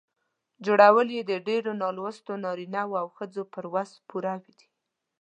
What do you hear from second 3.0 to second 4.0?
او ښځو په وس